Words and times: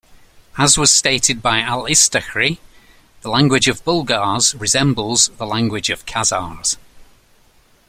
As 0.57 0.79
was 0.79 0.91
stated 0.91 1.43
by 1.43 1.59
Al-Istakhri 1.59 2.57
"the 3.21 3.29
language 3.29 3.67
of 3.67 3.85
Bulgars 3.85 4.55
resembles 4.55 5.27
the 5.37 5.45
language 5.45 5.91
of 5.91 6.07
Khazars". 6.07 6.75